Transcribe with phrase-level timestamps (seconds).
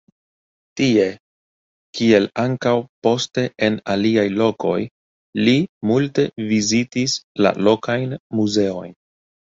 [0.79, 1.03] Tie,
[1.99, 2.73] kiel ankaŭ
[3.07, 4.75] poste en aliaj lokoj
[5.45, 5.57] li
[5.91, 8.95] multe vizitis la lokajn muzeojn.